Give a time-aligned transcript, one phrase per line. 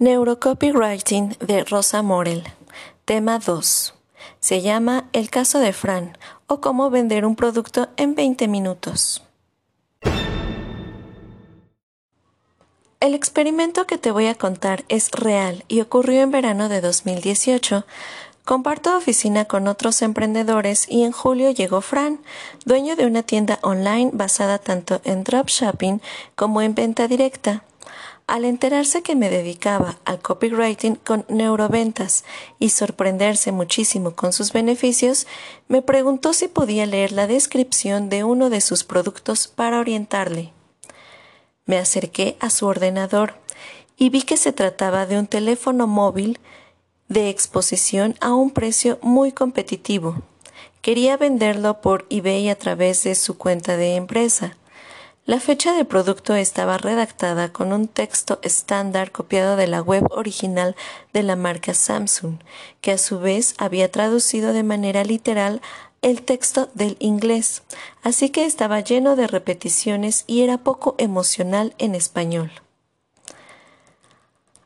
[0.00, 2.44] Neurocopywriting de Rosa Morel.
[3.04, 3.94] Tema 2.
[4.38, 9.24] Se llama El caso de Fran o cómo vender un producto en 20 minutos.
[13.00, 17.84] El experimento que te voy a contar es real y ocurrió en verano de 2018.
[18.44, 22.20] Comparto oficina con otros emprendedores y en julio llegó Fran,
[22.64, 26.00] dueño de una tienda online basada tanto en dropshipping
[26.36, 27.64] como en venta directa.
[28.28, 32.26] Al enterarse que me dedicaba al copywriting con neuroventas
[32.58, 35.26] y sorprenderse muchísimo con sus beneficios,
[35.66, 40.52] me preguntó si podía leer la descripción de uno de sus productos para orientarle.
[41.64, 43.32] Me acerqué a su ordenador
[43.96, 46.38] y vi que se trataba de un teléfono móvil
[47.08, 50.16] de exposición a un precio muy competitivo.
[50.82, 54.54] Quería venderlo por eBay a través de su cuenta de empresa.
[55.28, 60.74] La fecha de producto estaba redactada con un texto estándar copiado de la web original
[61.12, 62.38] de la marca Samsung,
[62.80, 65.60] que a su vez había traducido de manera literal
[66.00, 67.62] el texto del inglés,
[68.02, 72.50] así que estaba lleno de repeticiones y era poco emocional en español.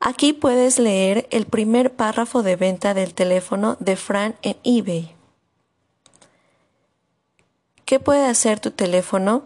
[0.00, 5.14] Aquí puedes leer el primer párrafo de venta del teléfono de Fran en eBay.
[7.84, 9.44] ¿Qué puede hacer tu teléfono?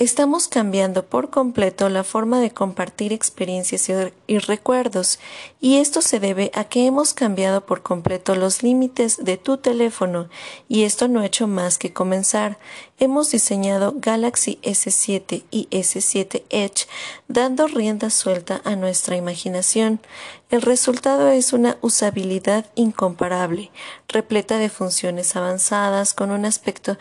[0.00, 3.90] Estamos cambiando por completo la forma de compartir experiencias
[4.26, 5.18] y, recuerdos,
[5.60, 10.30] y esto se debe a que hemos cambiado por completo los límites de tu teléfono,
[10.70, 12.58] y esto no ha hecho más que comenzar.
[12.98, 16.86] Hemos diseñado Galaxy S7 y S7 Edge
[17.28, 20.00] dando rienda suelta a nuestra imaginación.
[20.48, 23.70] El resultado es una usabilidad incomparable,
[24.08, 26.96] repleta de funciones avanzadas, con un aspecto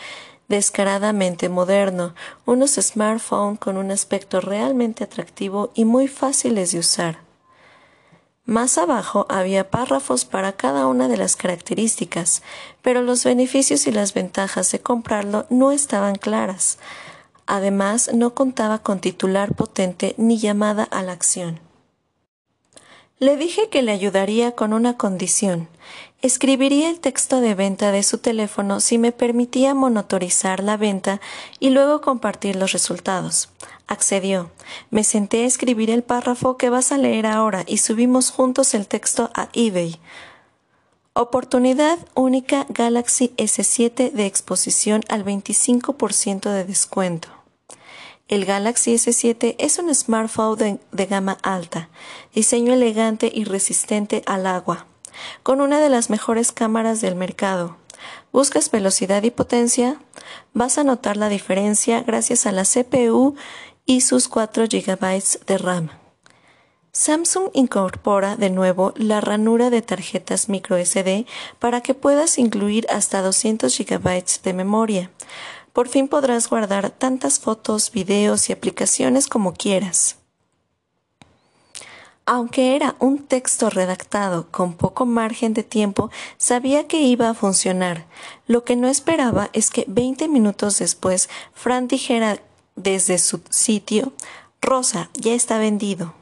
[0.50, 2.14] descaradamente moderno,
[2.46, 7.20] unos smartphones con un aspecto realmente atractivo y muy fáciles de usar.
[8.46, 12.42] Más abajo había párrafos para cada una de las características,
[12.82, 16.80] pero los beneficios y las ventajas de comprarlo no estaban claras.
[17.46, 21.69] Además, no contaba con titular potente ni llamada a la acción.
[23.20, 25.68] Le dije que le ayudaría con una condición.
[26.22, 31.20] Escribiría el texto de venta de su teléfono si me permitía monitorizar la venta
[31.60, 33.50] y luego compartir los resultados.
[33.88, 34.52] Accedió.
[34.90, 38.88] Me senté a escribir el párrafo que vas a leer ahora y subimos juntos el
[38.88, 40.00] texto a eBay.
[41.12, 47.39] Oportunidad única Galaxy S7 de exposición al 25% de descuento.
[48.30, 51.90] El Galaxy S7 es un smartphone de, gama alta,
[52.32, 54.86] diseño elegante y resistente al agua,
[55.42, 57.78] con una de las mejores cámaras del mercado.
[58.32, 60.00] ¿Buscas velocidad y potencia?
[60.54, 63.34] Vas a notar la diferencia gracias a la CPU
[63.88, 65.90] y sus 4 GB de RAM.
[66.92, 71.26] Samsung incorpora de nuevo la ranura de tarjetas microSD
[71.58, 75.12] para que puedas incluir hasta 200 GB de memoria.
[75.74, 80.18] Por fin podrás guardar tantas fotos, videos y aplicaciones como quieras.
[82.26, 88.06] Aunque era un texto redactado con poco margen de tiempo, sabía que iba a funcionar.
[88.46, 92.40] Lo que no esperaba es que 20 minutos después Fran dijera
[92.76, 94.14] desde su sitio,
[94.62, 96.14] Rosa, ya está vendido.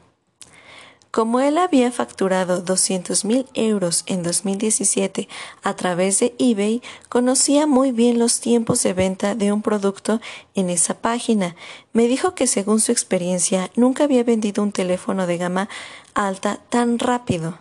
[1.10, 5.26] Como él había facturado 200 mil euros en 2017
[5.62, 10.20] a través de eBay, conocía muy bien los tiempos de venta de un producto
[10.54, 11.56] en esa página.
[11.94, 15.68] Me dijo que según su experiencia nunca había vendido un teléfono de gama
[16.12, 17.58] alta tan rápido.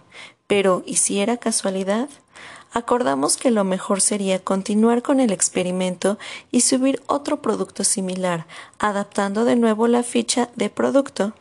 [0.48, 2.10] Pero, ¿y si era casualidad?
[2.74, 6.20] Acordamos que lo mejor sería continuar con el experimento
[6.52, 8.46] y subir otro producto similar,
[8.78, 11.34] adaptando de nuevo la ficha de producto.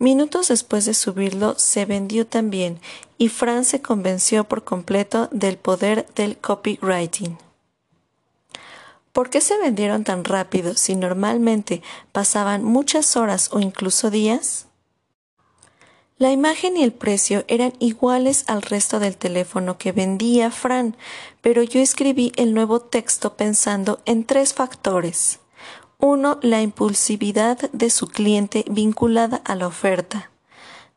[0.00, 2.80] Minutos después de subirlo, se vendió también
[3.18, 7.36] y Fran se convenció por completo del poder del copywriting.
[9.12, 14.64] ¿Por qué se vendieron tan rápido si normalmente pasaban muchas horas o incluso días?
[16.16, 20.96] La imagen y el precio eran iguales al resto del teléfono que vendía Fran,
[21.42, 25.40] pero yo escribí el nuevo texto pensando en tres factores.
[26.00, 30.30] Uno, La impulsividad de su cliente vinculada a la oferta.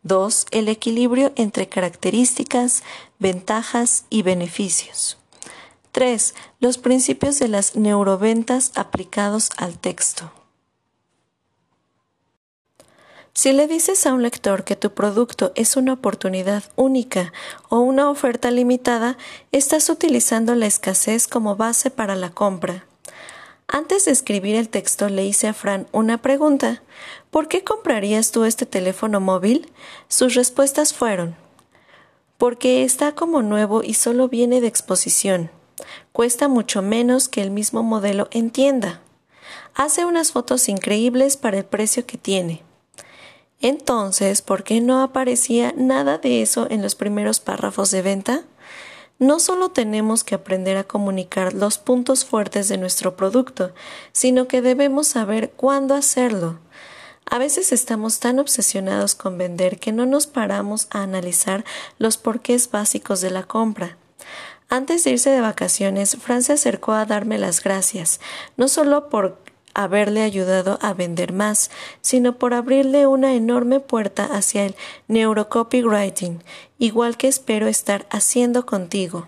[0.04, 0.48] 2.
[0.52, 2.84] El equilibrio entre características,
[3.20, 5.18] ventajas y beneficios.
[5.92, 6.36] 3.
[6.62, 10.32] Los principios de las neuroventas aplicados al texto.
[13.34, 17.34] Si le dices a un lector que tu producto es una oportunidad única
[17.68, 19.18] o una oferta limitada,
[19.52, 22.86] estás utilizando la escasez como base para la compra.
[23.68, 26.81] Antes de escribir el texto le hice a Fran una pregunta.
[27.33, 29.71] ¿por qué comprarías tú este teléfono móvil?
[30.07, 31.36] Sus respuestas fueron,
[32.38, 35.50] porque está como nuevo y solo viene de exposición.
[36.12, 39.01] Cuesta mucho menos que el mismo modelo en tienda.
[39.74, 42.62] Hace unas fotos increíbles para el precio que tiene.
[43.60, 48.44] Entonces, ¿por qué no aparecía nada de eso en los primeros párrafos de venta?
[49.19, 53.74] No solo tenemos que aprender a comunicar los puntos fuertes de nuestro producto,
[54.12, 56.60] sino que debemos saber cuándo hacerlo.
[57.25, 61.63] A veces estamos tan obsesionados con vender que no nos paramos a analizar
[61.98, 63.98] los porqués básicos de la compra.
[64.69, 68.19] Antes de irse de vacaciones, Fran se acercó a darme las gracias,
[68.57, 69.38] no solo por
[69.74, 71.72] haberle ayudado a vender más,
[72.02, 74.75] sino por abrirle una enorme puerta hacia el
[75.08, 76.44] neurocopywriting,
[76.78, 79.28] igual que espero estar haciendo contigo.